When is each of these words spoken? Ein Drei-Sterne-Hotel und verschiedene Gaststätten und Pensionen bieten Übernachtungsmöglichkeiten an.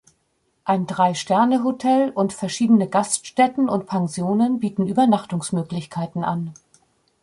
Ein 0.63 0.87
Drei-Sterne-Hotel 0.87 2.09
und 2.09 2.33
verschiedene 2.33 2.89
Gaststätten 2.89 3.69
und 3.69 3.85
Pensionen 3.85 4.59
bieten 4.59 4.87
Übernachtungsmöglichkeiten 4.87 6.23
an. 6.23 6.55